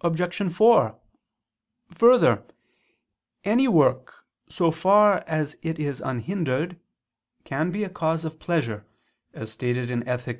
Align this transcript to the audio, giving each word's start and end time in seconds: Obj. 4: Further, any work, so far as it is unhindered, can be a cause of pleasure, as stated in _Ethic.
Obj. 0.00 0.52
4: 0.52 0.98
Further, 1.92 2.44
any 3.44 3.68
work, 3.68 4.26
so 4.48 4.72
far 4.72 5.18
as 5.28 5.56
it 5.62 5.78
is 5.78 6.00
unhindered, 6.00 6.76
can 7.44 7.70
be 7.70 7.84
a 7.84 7.88
cause 7.88 8.24
of 8.24 8.40
pleasure, 8.40 8.84
as 9.32 9.52
stated 9.52 9.92
in 9.92 10.02
_Ethic. 10.06 10.32